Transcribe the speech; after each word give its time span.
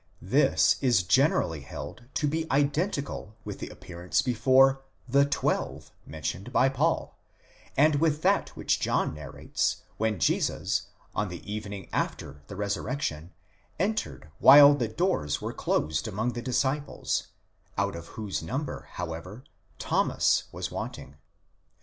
'This 0.19 0.77
is 0.81 1.03
generally 1.03 1.61
held 1.61 2.05
to 2.15 2.27
be 2.27 2.49
identical 2.51 3.35
with 3.45 3.59
the 3.59 3.69
appearance 3.69 4.23
before 4.23 4.81
the 5.07 5.27
¢we/ve 5.27 5.91
mentioned 6.07 6.51
by 6.51 6.67
Paul, 6.67 7.19
and 7.77 7.97
with 7.97 8.23
that 8.23 8.49
which 8.57 8.79
John 8.79 9.13
narrates 9.13 9.83
when 9.97 10.17
Jesus 10.19 10.87
on 11.13 11.27
the 11.29 11.45
evening 11.53 11.87
after 11.93 12.41
the 12.47 12.55
resurrection 12.55 13.31
entered 13.77 14.31
while 14.39 14.73
the 14.73 14.87
doors 14.87 15.39
were 15.39 15.53
closed 15.53 16.07
among 16.07 16.33
the 16.33 16.41
disciples, 16.41 17.27
out 17.77 17.95
of 17.95 18.07
whose 18.17 18.41
number, 18.41 18.87
however, 18.93 19.43
Thomas 19.77 20.45
was 20.51 20.71
wanting. 20.71 21.17